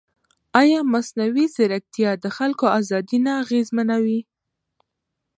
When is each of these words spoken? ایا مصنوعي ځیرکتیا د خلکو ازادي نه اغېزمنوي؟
ایا 0.61 0.79
مصنوعي 0.93 1.45
ځیرکتیا 1.55 2.11
د 2.23 2.25
خلکو 2.37 2.65
ازادي 2.79 3.17
نه 3.25 3.31
اغېزمنوي؟ 3.41 4.19